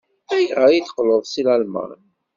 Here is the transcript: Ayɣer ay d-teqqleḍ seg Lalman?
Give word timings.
Ayɣer 0.35 0.61
ay 0.69 0.79
d-teqqleḍ 0.79 1.23
seg 1.27 1.43
Lalman? 1.45 1.91